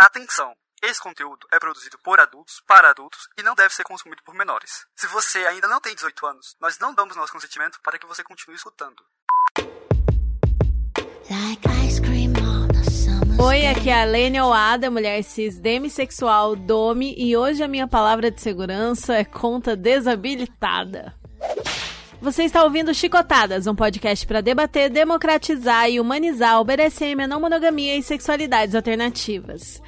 [0.00, 0.54] Atenção!
[0.80, 4.86] Esse conteúdo é produzido por adultos, para adultos e não deve ser consumido por menores.
[4.94, 8.22] Se você ainda não tem 18 anos, nós não damos nosso consentimento para que você
[8.22, 9.04] continue escutando.
[13.42, 18.30] Oi, aqui é a Lene Oada, mulher cis demissexual, dome, e hoje a minha palavra
[18.30, 21.18] de segurança é conta desabilitada.
[22.20, 27.40] Você está ouvindo Chicotadas, um podcast para debater, democratizar e humanizar o BDSM, a não
[27.40, 29.80] monogamia e sexualidades alternativas.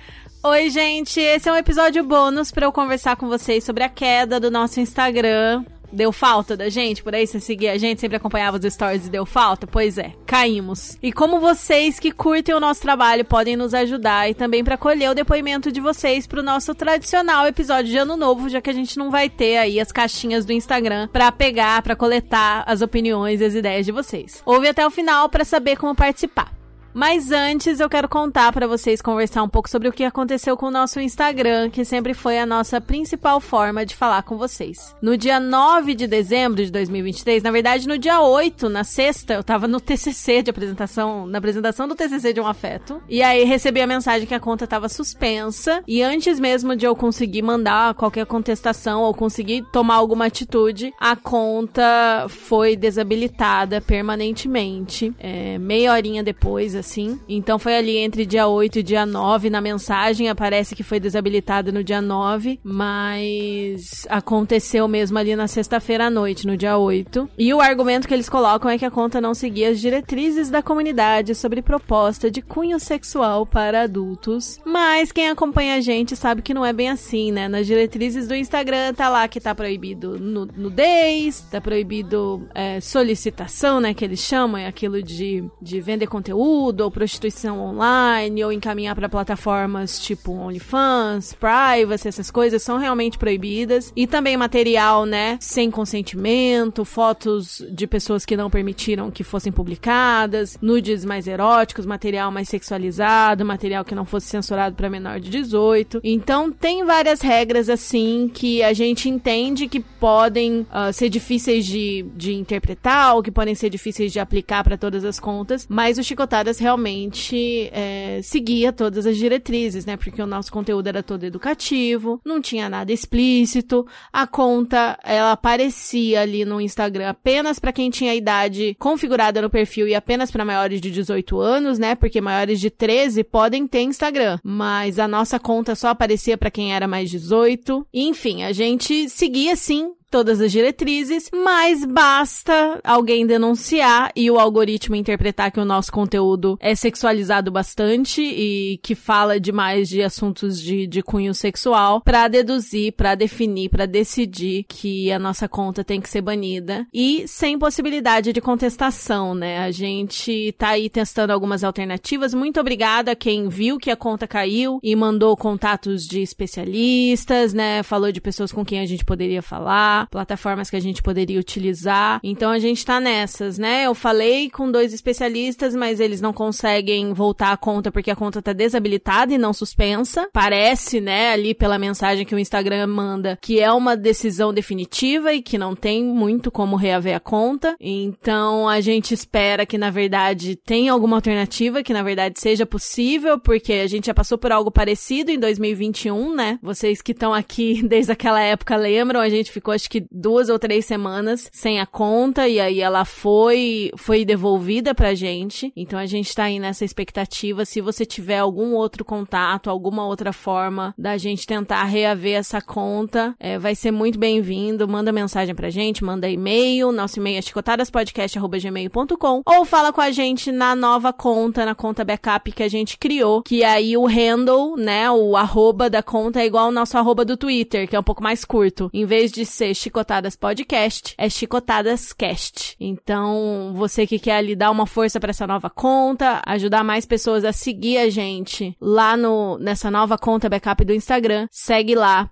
[0.42, 4.38] Oi, gente, esse é um episódio bônus para eu conversar com vocês sobre a queda
[4.38, 7.02] do nosso Instagram, Deu falta da gente?
[7.02, 9.66] Por aí você seguia a gente, sempre acompanhava os stories e deu falta?
[9.66, 10.96] Pois é, caímos.
[11.02, 15.10] E como vocês que curtem o nosso trabalho podem nos ajudar e também para colher
[15.10, 18.98] o depoimento de vocês pro nosso tradicional episódio de Ano Novo, já que a gente
[18.98, 23.44] não vai ter aí as caixinhas do Instagram para pegar, para coletar as opiniões e
[23.44, 24.42] as ideias de vocês.
[24.44, 26.59] Ouve até o final para saber como participar.
[26.92, 30.66] Mas antes eu quero contar para vocês conversar um pouco sobre o que aconteceu com
[30.66, 34.94] o nosso Instagram, que sempre foi a nossa principal forma de falar com vocês.
[35.00, 39.44] No dia 9 de dezembro de 2023, na verdade no dia 8, na sexta, eu
[39.44, 43.80] tava no TCC de apresentação, na apresentação do TCC de um afeto, e aí recebi
[43.80, 48.26] a mensagem que a conta tava suspensa, e antes mesmo de eu conseguir mandar qualquer
[48.26, 55.14] contestação ou conseguir tomar alguma atitude, a conta foi desabilitada permanentemente.
[55.18, 57.18] É, meia horinha depois, assim.
[57.28, 59.50] Então foi ali entre dia 8 e dia 9.
[59.50, 66.06] Na mensagem aparece que foi desabilitada no dia 9, mas aconteceu mesmo ali na sexta-feira
[66.06, 67.28] à noite, no dia 8.
[67.38, 70.62] E o argumento que eles colocam é que a conta não seguia as diretrizes da
[70.62, 74.58] comunidade sobre proposta de cunho sexual para adultos.
[74.64, 77.48] Mas quem acompanha a gente sabe que não é bem assim, né?
[77.48, 83.94] Nas diretrizes do Instagram tá lá que tá proibido nudez, tá proibido é, solicitação, né?
[83.94, 89.08] Que eles chamam, é aquilo de, de vender conteúdo ou prostituição online, ou encaminhar para
[89.08, 93.92] plataformas tipo OnlyFans, Privacy, essas coisas são realmente proibidas.
[93.96, 100.56] E também material, né, sem consentimento, fotos de pessoas que não permitiram que fossem publicadas,
[100.62, 106.00] nudes mais eróticos, material mais sexualizado, material que não fosse censurado para menor de 18.
[106.04, 112.04] Então tem várias regras assim que a gente entende que podem uh, ser difíceis de,
[112.14, 116.04] de interpretar ou que podem ser difíceis de aplicar para todas as contas, mas o
[116.04, 119.96] Chicotadas realmente é, seguia todas as diretrizes, né?
[119.96, 126.20] Porque o nosso conteúdo era todo educativo, não tinha nada explícito, a conta ela aparecia
[126.20, 130.44] ali no Instagram apenas para quem tinha a idade configurada no perfil e apenas para
[130.44, 131.94] maiores de 18 anos, né?
[131.94, 136.74] Porque maiores de 13 podem ter Instagram, mas a nossa conta só aparecia para quem
[136.74, 137.86] era mais 18.
[137.92, 144.96] Enfim, a gente seguia sim todas as diretrizes, mas basta alguém denunciar e o algoritmo
[144.96, 150.86] interpretar que o nosso conteúdo é sexualizado bastante e que fala demais de assuntos de,
[150.86, 156.10] de cunho sexual para deduzir, para definir, para decidir que a nossa conta tem que
[156.10, 159.58] ser banida e sem possibilidade de contestação, né?
[159.58, 162.34] A gente tá aí testando algumas alternativas.
[162.34, 167.82] Muito obrigada a quem viu que a conta caiu e mandou contatos de especialistas, né?
[167.84, 172.20] Falou de pessoas com quem a gente poderia falar plataformas que a gente poderia utilizar.
[172.22, 173.84] Então a gente tá nessas, né?
[173.86, 178.42] Eu falei com dois especialistas, mas eles não conseguem voltar a conta porque a conta
[178.42, 180.28] tá desabilitada e não suspensa.
[180.32, 185.42] Parece, né, ali pela mensagem que o Instagram manda, que é uma decisão definitiva e
[185.42, 187.76] que não tem muito como reaver a conta.
[187.80, 193.38] Então a gente espera que na verdade tenha alguma alternativa, que na verdade seja possível,
[193.38, 196.58] porque a gente já passou por algo parecido em 2021, né?
[196.62, 200.58] Vocês que estão aqui desde aquela época lembram, a gente ficou acho que duas ou
[200.58, 205.72] três semanas sem a conta e aí ela foi foi devolvida pra gente.
[205.76, 207.64] Então a gente tá aí nessa expectativa.
[207.64, 213.34] Se você tiver algum outro contato, alguma outra forma da gente tentar reaver essa conta,
[213.40, 214.86] é, vai ser muito bem-vindo.
[214.86, 216.92] Manda mensagem pra gente, manda e-mail.
[216.92, 222.52] Nosso e-mail é chicotadaspodcast.gmail.com ou fala com a gente na nova conta, na conta backup
[222.52, 226.66] que a gente criou, que aí o handle, né, o arroba da conta é igual
[226.66, 228.88] ao nosso arroba do Twitter, que é um pouco mais curto.
[228.92, 232.76] Em vez de ser Chicotadas Podcast, é Chicotadas Cast.
[232.78, 237.46] Então, você que quer ali dar uma força para essa nova conta, ajudar mais pessoas
[237.46, 242.28] a seguir a gente lá no nessa nova conta backup do Instagram, segue lá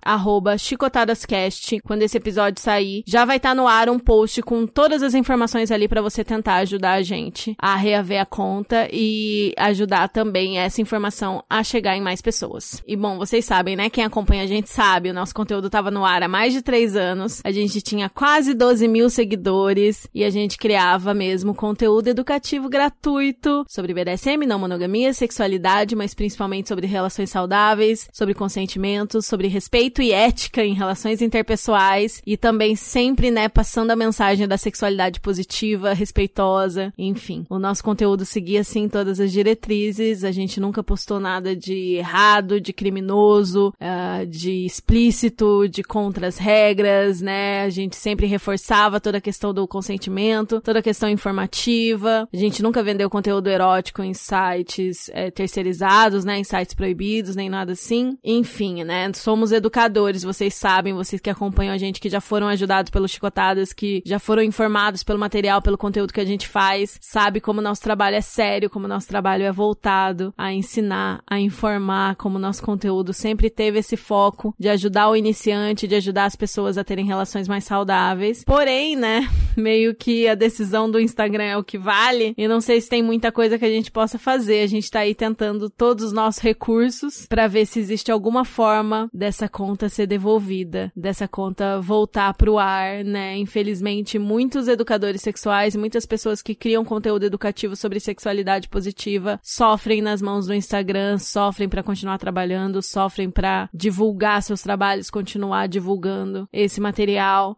[0.59, 1.79] @chicotadascast.
[1.81, 5.15] Quando esse episódio sair, já vai estar tá no ar um post com todas as
[5.15, 10.59] informações ali para você tentar ajudar a gente a reaver a conta e ajudar também
[10.59, 12.83] essa informação a chegar em mais pessoas.
[12.85, 13.89] E bom, vocês sabem, né?
[13.89, 16.95] Quem acompanha a gente sabe, o nosso conteúdo tava no ar há mais de três
[16.95, 22.69] anos a gente tinha quase 12 mil seguidores e a gente criava mesmo conteúdo educativo
[22.69, 30.01] gratuito sobre BDSM, não monogamia, sexualidade, mas principalmente sobre relações saudáveis, sobre consentimento, sobre respeito
[30.01, 35.93] e ética em relações interpessoais e também sempre, né, passando a mensagem da sexualidade positiva,
[35.93, 37.45] respeitosa, enfim.
[37.49, 42.59] O nosso conteúdo seguia assim todas as diretrizes, a gente nunca postou nada de errado,
[42.59, 47.28] de criminoso, uh, de explícito, de contra as regras, né?
[47.63, 52.27] A gente sempre reforçava toda a questão do consentimento, toda a questão informativa.
[52.31, 56.39] A gente nunca vendeu conteúdo erótico em sites é, terceirizados, né?
[56.39, 58.17] Em sites proibidos, nem nada assim.
[58.23, 59.11] Enfim, né?
[59.13, 63.73] Somos educadores, vocês sabem, vocês que acompanham a gente, que já foram ajudados pelos chicotadas,
[63.73, 67.81] que já foram informados pelo material, pelo conteúdo que a gente faz, sabe como nosso
[67.81, 73.13] trabalho é sério, como nosso trabalho é voltado a ensinar, a informar, como nosso conteúdo
[73.13, 77.47] sempre teve esse foco de ajudar o iniciante, de ajudar as pessoas a terem relações
[77.47, 78.43] mais saudáveis.
[78.43, 79.27] Porém, né,
[79.57, 83.03] meio que a decisão do Instagram é o que vale, e não sei se tem
[83.03, 84.61] muita coisa que a gente possa fazer.
[84.61, 89.09] A gente tá aí tentando todos os nossos recursos para ver se existe alguma forma
[89.13, 93.37] dessa conta ser devolvida, dessa conta voltar pro ar, né?
[93.37, 100.21] Infelizmente, muitos educadores sexuais, muitas pessoas que criam conteúdo educativo sobre sexualidade positiva sofrem nas
[100.21, 106.79] mãos do Instagram, sofrem para continuar trabalhando, sofrem para divulgar seus trabalhos, continuar divulgando esse
[106.79, 106.98] material,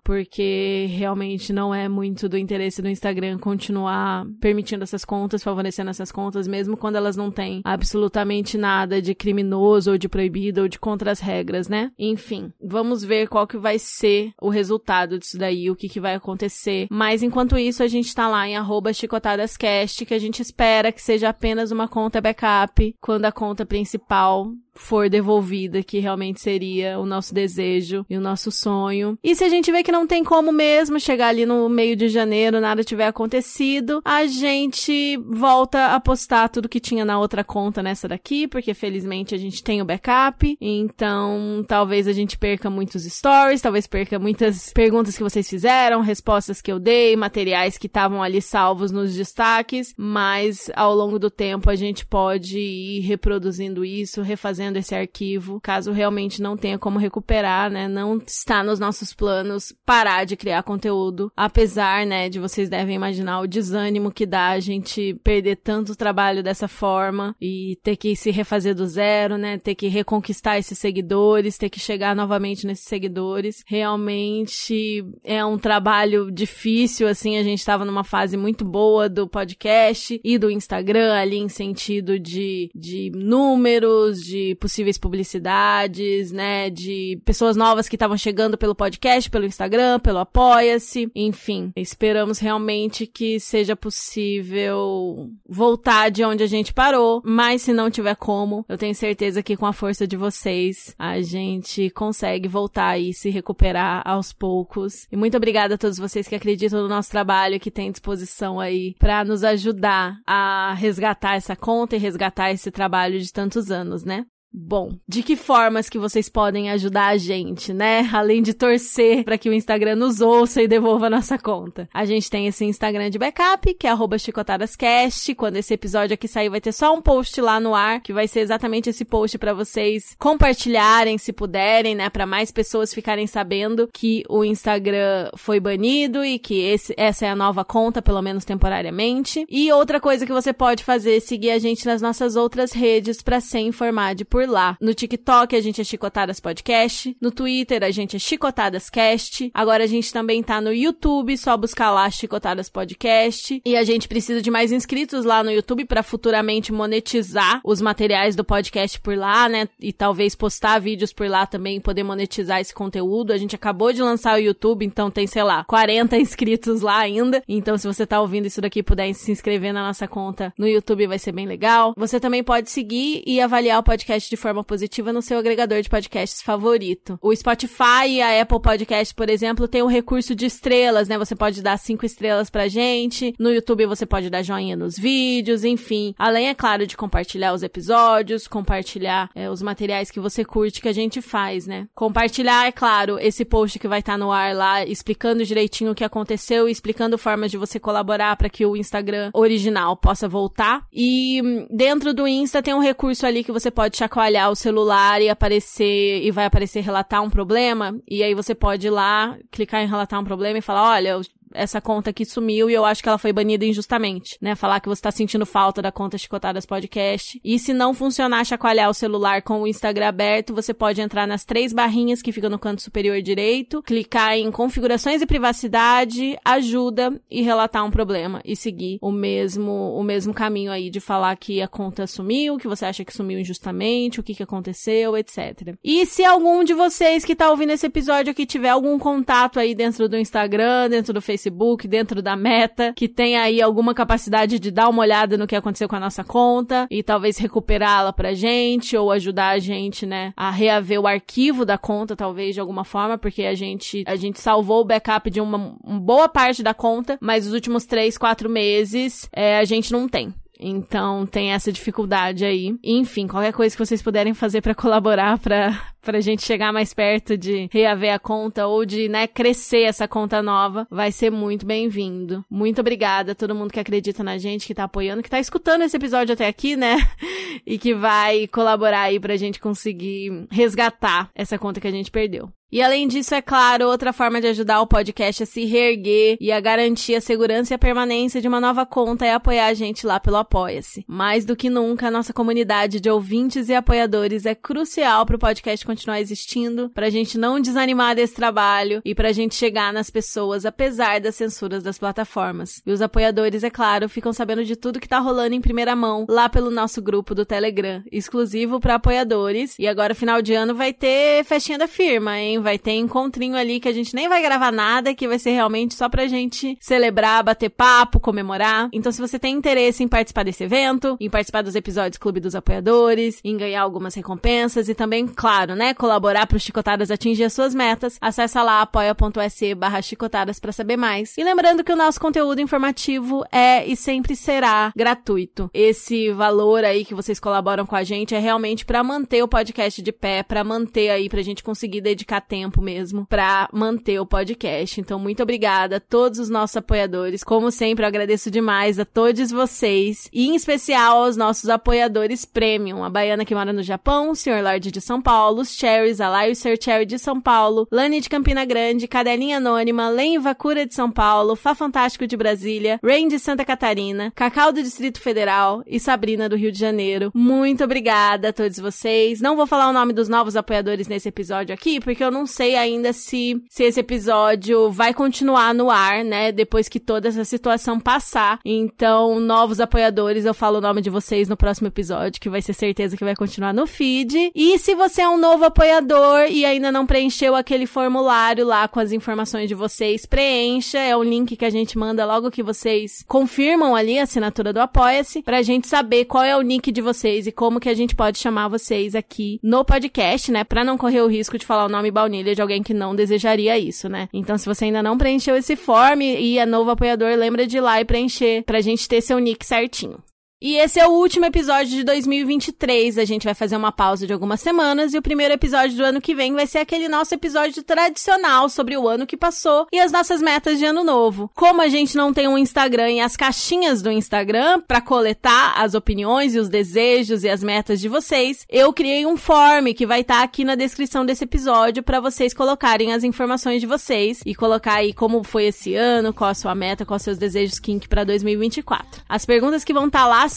[0.03, 6.11] porque realmente não é muito do interesse do Instagram continuar permitindo essas contas, favorecendo essas
[6.11, 10.79] contas, mesmo quando elas não têm absolutamente nada de criminoso ou de proibido ou de
[10.79, 11.91] contra as regras, né?
[11.97, 16.15] Enfim, vamos ver qual que vai ser o resultado disso daí, o que, que vai
[16.15, 16.87] acontecer.
[16.89, 18.55] Mas enquanto isso, a gente tá lá em
[18.93, 24.51] chicotadascast, que a gente espera que seja apenas uma conta backup, quando a conta principal
[24.73, 29.17] for devolvida, que realmente seria o nosso desejo e o nosso sonho.
[29.23, 32.07] E se a gente vê que não tem como mesmo chegar ali no meio de
[32.09, 37.83] janeiro, nada tiver acontecido, a gente volta a postar tudo que tinha na outra conta
[37.83, 40.57] nessa daqui, porque felizmente a gente tem o backup.
[40.59, 46.61] Então, talvez a gente perca muitos stories, talvez perca muitas perguntas que vocês fizeram, respostas
[46.61, 51.69] que eu dei, materiais que estavam ali salvos nos destaques, mas ao longo do tempo
[51.69, 56.99] a gente pode ir reproduzindo isso, refazendo fazendo esse arquivo, caso realmente não tenha como
[56.99, 57.87] recuperar, né?
[57.87, 63.39] Não está nos nossos planos parar de criar conteúdo, apesar, né, de vocês devem imaginar
[63.39, 68.29] o desânimo que dá a gente perder tanto trabalho dessa forma e ter que se
[68.29, 69.57] refazer do zero, né?
[69.57, 73.63] Ter que reconquistar esses seguidores, ter que chegar novamente nesses seguidores.
[73.65, 80.21] Realmente é um trabalho difícil, assim, a gente estava numa fase muito boa do podcast
[80.23, 84.21] e do Instagram ali em sentido de, de números,
[84.55, 86.69] possíveis publicidades, né?
[86.69, 91.09] De pessoas novas que estavam chegando pelo podcast, pelo Instagram, pelo Apoia-se.
[91.15, 97.21] Enfim, esperamos realmente que seja possível voltar de onde a gente parou.
[97.25, 101.21] Mas se não tiver como, eu tenho certeza que com a força de vocês, a
[101.21, 105.07] gente consegue voltar e se recuperar aos poucos.
[105.11, 108.95] E muito obrigada a todos vocês que acreditam no nosso trabalho, que têm disposição aí
[108.99, 114.25] para nos ajudar a resgatar essa conta e resgatar esse trabalho de tantos anos, né?
[114.53, 118.09] Bom, de que formas que vocês podem ajudar a gente, né?
[118.11, 121.87] Além de torcer para que o Instagram nos ouça e devolva a nossa conta.
[121.93, 125.33] A gente tem esse Instagram de backup, que é chicotadascast.
[125.35, 128.27] Quando esse episódio aqui sair, vai ter só um post lá no ar, que vai
[128.27, 132.09] ser exatamente esse post para vocês compartilharem, se puderem, né?
[132.09, 137.29] Para mais pessoas ficarem sabendo que o Instagram foi banido e que esse, essa é
[137.29, 139.45] a nova conta, pelo menos temporariamente.
[139.49, 143.21] E outra coisa que você pode fazer é seguir a gente nas nossas outras redes
[143.21, 144.75] para ser informado por por lá.
[144.81, 149.51] No TikTok a gente é Chicotadas Podcast, no Twitter a gente é Chicotadas Cast.
[149.53, 153.61] Agora a gente também tá no YouTube, só buscar lá Chicotadas Podcast.
[153.63, 158.35] E a gente precisa de mais inscritos lá no YouTube para futuramente monetizar os materiais
[158.35, 159.67] do podcast por lá, né?
[159.79, 163.31] E talvez postar vídeos por lá também, poder monetizar esse conteúdo.
[163.31, 167.43] A gente acabou de lançar o YouTube, então tem, sei lá, 40 inscritos lá ainda.
[167.47, 171.05] Então se você tá ouvindo isso daqui puder se inscrever na nossa conta no YouTube
[171.05, 171.93] vai ser bem legal.
[171.95, 175.89] Você também pode seguir e avaliar o podcast de forma positiva no seu agregador de
[175.89, 177.19] podcasts favorito.
[177.21, 181.17] O Spotify e a Apple Podcast, por exemplo, tem o um recurso de estrelas, né?
[181.17, 183.35] Você pode dar cinco estrelas pra gente.
[183.37, 186.15] No YouTube você pode dar joinha nos vídeos, enfim.
[186.17, 190.87] Além, é claro, de compartilhar os episódios, compartilhar é, os materiais que você curte que
[190.87, 191.89] a gente faz, né?
[191.93, 195.95] Compartilhar, é claro, esse post que vai estar tá no ar lá, explicando direitinho o
[195.95, 200.87] que aconteceu e explicando formas de você colaborar para que o Instagram original possa voltar.
[200.93, 204.55] E hum, dentro do Insta tem um recurso ali que você pode chacoalhar chacoalhar o
[204.55, 209.37] celular e aparecer e vai aparecer relatar um problema, e aí você pode ir lá,
[209.49, 211.19] clicar em relatar um problema e falar, olha,
[211.53, 214.55] essa conta aqui sumiu e eu acho que ela foi banida injustamente, né?
[214.55, 217.39] Falar que você tá sentindo falta da conta Chicotadas Podcast.
[217.43, 221.45] E se não funcionar chacoalhar o celular com o Instagram aberto, você pode entrar nas
[221.45, 227.41] três barrinhas que ficam no canto superior direito, clicar em configurações e privacidade, ajuda e
[227.41, 231.67] relatar um problema e seguir o mesmo o mesmo caminho aí de falar que a
[231.67, 235.75] conta sumiu, que você acha que sumiu injustamente, o que que aconteceu, etc.
[235.83, 239.75] E se algum de vocês que tá ouvindo esse episódio aqui tiver algum contato aí
[239.75, 244.59] dentro do Instagram, dentro do Facebook, Facebook, dentro da meta, que tem aí alguma capacidade
[244.59, 248.33] de dar uma olhada no que aconteceu com a nossa conta e talvez recuperá-la pra
[248.33, 252.83] gente ou ajudar a gente, né, a reaver o arquivo da conta, talvez de alguma
[252.83, 256.73] forma, porque a gente, a gente salvou o backup de uma, uma boa parte da
[256.73, 260.33] conta, mas os últimos três, quatro meses é, a gente não tem.
[260.61, 262.75] Então tem essa dificuldade aí.
[262.83, 267.37] Enfim, qualquer coisa que vocês puderem fazer para colaborar para pra gente chegar mais perto
[267.37, 272.43] de reaver a conta ou de, né, crescer essa conta nova, vai ser muito bem-vindo.
[272.49, 275.83] Muito obrigada a todo mundo que acredita na gente, que tá apoiando, que tá escutando
[275.83, 276.97] esse episódio até aqui, né?
[277.65, 282.51] e que vai colaborar aí pra gente conseguir resgatar essa conta que a gente perdeu.
[282.71, 286.53] E além disso, é claro, outra forma de ajudar o podcast a se reerguer e
[286.53, 290.07] a garantir a segurança e a permanência de uma nova conta é apoiar a gente
[290.07, 291.03] lá pelo Apoia-se.
[291.05, 295.39] Mais do que nunca, a nossa comunidade de ouvintes e apoiadores é crucial para o
[295.39, 299.91] podcast continuar existindo, para a gente não desanimar desse trabalho e para a gente chegar
[299.91, 302.81] nas pessoas apesar das censuras das plataformas.
[302.85, 306.25] E os apoiadores, é claro, ficam sabendo de tudo que tá rolando em primeira mão
[306.29, 309.75] lá pelo nosso grupo do Telegram, exclusivo para apoiadores.
[309.77, 312.60] E agora, final de ano, vai ter festinha da firma, hein?
[312.61, 315.95] Vai ter encontrinho ali que a gente nem vai gravar nada, que vai ser realmente
[315.95, 318.89] só pra gente celebrar, bater papo, comemorar.
[318.91, 322.55] Então, se você tem interesse em participar desse evento, em participar dos episódios Clube dos
[322.55, 327.73] Apoiadores, em ganhar algumas recompensas e também, claro, né, colaborar pro Chicotadas atingir as suas
[327.75, 331.37] metas, acessa lá apoia.se barra chicotadas pra saber mais.
[331.37, 335.69] E lembrando que o nosso conteúdo informativo é e sempre será gratuito.
[335.73, 340.01] Esse valor aí que vocês colaboram com a gente é realmente para manter o podcast
[340.01, 344.99] de pé, para manter aí pra gente conseguir dedicar tempo mesmo para manter o podcast.
[344.99, 347.45] Então, muito obrigada a todos os nossos apoiadores.
[347.45, 353.05] Como sempre, eu agradeço demais a todos vocês e em especial aos nossos apoiadores premium,
[353.05, 354.61] a Baiana que mora no Japão, o Sr.
[354.61, 358.27] Lorde de São Paulo, os Cherries, a Laio Sir Cherry de São Paulo, Lani de
[358.27, 363.39] Campina Grande, Cadelinha Anônima, Len Vacura de São Paulo, Fá Fantástico de Brasília, Rain de
[363.39, 367.31] Santa Catarina, Cacau do Distrito Federal e Sabrina do Rio de Janeiro.
[367.33, 369.39] Muito obrigada a todos vocês.
[369.39, 372.47] Não vou falar o nome dos novos apoiadores nesse episódio aqui, porque eu não não
[372.47, 376.51] sei ainda se, se esse episódio vai continuar no ar, né?
[376.51, 378.59] Depois que toda essa situação passar.
[378.65, 382.73] Então, novos apoiadores, eu falo o nome de vocês no próximo episódio, que vai ser
[382.73, 384.51] certeza que vai continuar no feed.
[384.55, 388.99] E se você é um novo apoiador e ainda não preencheu aquele formulário lá com
[388.99, 390.97] as informações de vocês, preencha.
[390.97, 394.81] É um link que a gente manda logo que vocês confirmam ali a assinatura do
[394.81, 398.15] Apoia-se, pra gente saber qual é o nick de vocês e como que a gente
[398.15, 400.63] pode chamar vocês aqui no podcast, né?
[400.63, 403.77] Pra não correr o risco de falar o nome baunilha de alguém que não desejaria
[403.77, 404.29] isso, né?
[404.31, 407.81] Então, se você ainda não preencheu esse form e é novo apoiador, lembra de ir
[407.81, 410.19] lá e preencher pra gente ter seu nick certinho.
[410.63, 413.17] E esse é o último episódio de 2023.
[413.17, 416.21] A gente vai fazer uma pausa de algumas semanas e o primeiro episódio do ano
[416.21, 420.11] que vem vai ser aquele nosso episódio tradicional sobre o ano que passou e as
[420.11, 421.49] nossas metas de ano novo.
[421.55, 425.95] Como a gente não tem um Instagram e as caixinhas do Instagram para coletar as
[425.95, 430.21] opiniões e os desejos e as metas de vocês, eu criei um form que vai
[430.21, 434.53] estar tá aqui na descrição desse episódio para vocês colocarem as informações de vocês e
[434.53, 438.23] colocar aí como foi esse ano, qual a sua meta, os seus desejos kink para
[438.23, 439.23] 2024.
[439.27, 440.50] As perguntas que vão estar tá lá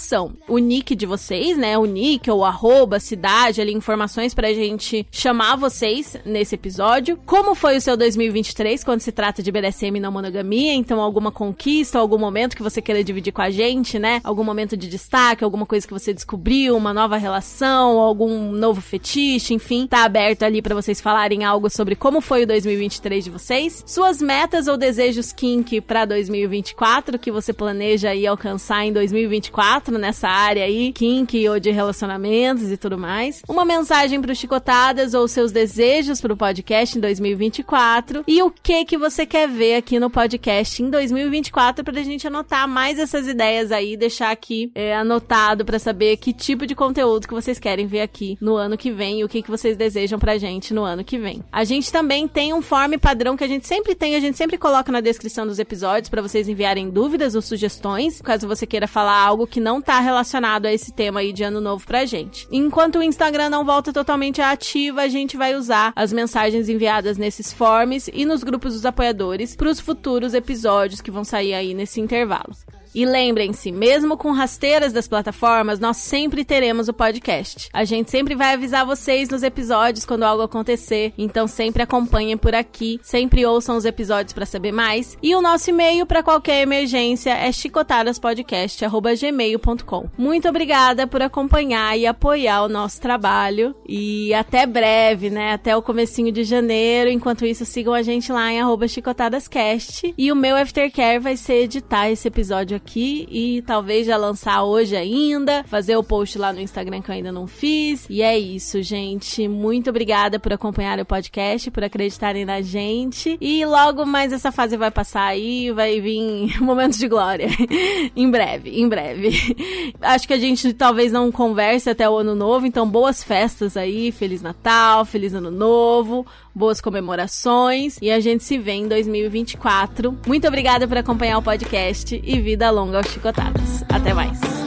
[0.49, 1.77] o nick de vocês, né?
[1.79, 7.19] O nick ou arroba, cidade, ali, informações pra gente chamar vocês nesse episódio.
[7.27, 10.75] Como foi o seu 2023 quando se trata de BDSM não monogamia?
[10.75, 14.21] Então, alguma conquista, algum momento que você queira dividir com a gente, né?
[14.25, 19.55] Algum momento de destaque, alguma coisa que você descobriu, uma nova relação, algum novo fetiche,
[19.55, 23.83] enfim, tá aberto ali para vocês falarem algo sobre como foi o 2023 de vocês,
[23.87, 30.29] suas metas ou desejos kink para 2024 que você planeja aí alcançar em 2024 nessa
[30.29, 33.43] área aí, kink ou de relacionamentos e tudo mais.
[33.49, 38.97] Uma mensagem pro Chicotadas ou seus desejos pro podcast em 2024 e o que que
[38.97, 43.97] você quer ver aqui no podcast em 2024 pra gente anotar mais essas ideias aí,
[43.97, 48.37] deixar aqui é, anotado para saber que tipo de conteúdo que vocês querem ver aqui
[48.41, 51.19] no ano que vem e o que que vocês desejam pra gente no ano que
[51.19, 51.43] vem.
[51.53, 54.59] A gente também tem um form padrão que a gente sempre tem, a gente sempre
[54.59, 59.19] coloca na descrição dos episódios para vocês enviarem dúvidas ou sugestões, caso você queira falar
[59.19, 62.47] algo que não não tá relacionado a esse tema aí de ano novo pra gente.
[62.51, 67.53] Enquanto o Instagram não volta totalmente ativa, a gente vai usar as mensagens enviadas nesses
[67.53, 72.01] forms e nos grupos dos apoiadores para os futuros episódios que vão sair aí nesse
[72.01, 72.55] intervalo.
[72.95, 77.69] E lembrem-se, mesmo com rasteiras das plataformas, nós sempre teremos o podcast.
[77.73, 82.55] A gente sempre vai avisar vocês nos episódios quando algo acontecer, então sempre acompanhem por
[82.55, 85.19] aqui, sempre ouçam os episódios para saber mais.
[85.21, 90.09] E o nosso e-mail para qualquer emergência é chicotadaspodcast@gmail.com.
[90.17, 95.55] Muito obrigada por acompanhar e apoiar o nosso trabalho e até breve, né?
[95.55, 97.11] Até o comecinho de janeiro.
[97.11, 102.09] Enquanto isso, sigam a gente lá em @chicotadascast e o meu aftercare vai ser editar
[102.09, 106.61] esse episódio aqui aqui e talvez já lançar hoje ainda, fazer o post lá no
[106.61, 108.07] Instagram que eu ainda não fiz.
[108.11, 109.49] E é isso, gente.
[109.49, 113.39] Muito obrigada por acompanhar o podcast, por acreditarem na gente.
[113.41, 117.49] E logo mais essa fase vai passar aí, vai vir momentos de glória.
[118.15, 119.57] em breve, em breve.
[120.01, 124.13] Acho que a gente talvez não converse até o ano novo, então boas festas aí,
[124.13, 130.19] Feliz Natal, Feliz Ano Novo, boas comemorações e a gente se vê em 2024.
[130.27, 133.83] Muito obrigada por acompanhar o podcast e vida longa aos chicotadas.
[133.89, 134.64] Até mais.